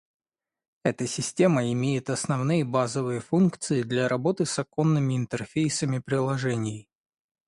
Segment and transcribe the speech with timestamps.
[0.81, 6.89] Эта система имеет основные базовые функции для работы с оконными интерфейсами приложений